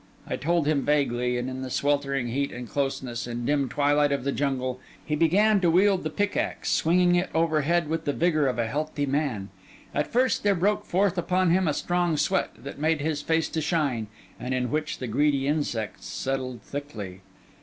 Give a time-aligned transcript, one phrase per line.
[0.25, 4.23] I told him vaguely; and in the sweltering heat and closeness, and dim twilight of
[4.23, 8.57] the jungle, he began to wield the pickaxe, swinging it overhead with the vigour of
[8.57, 9.49] a healthy man.
[9.93, 13.61] At first, there broke forth upon him a strong sweat, that made his face to
[13.61, 14.07] shine,
[14.39, 17.21] and in which the greedy insects settled thickly.